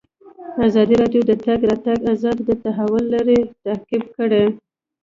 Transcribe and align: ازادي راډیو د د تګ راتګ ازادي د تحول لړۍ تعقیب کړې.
ازادي 0.67 0.95
راډیو 1.01 1.21
د 1.25 1.27
د 1.29 1.31
تګ 1.45 1.59
راتګ 1.69 1.99
ازادي 2.13 2.43
د 2.47 2.51
تحول 2.63 3.03
لړۍ 3.15 3.39
تعقیب 3.63 4.03
کړې. 4.15 4.43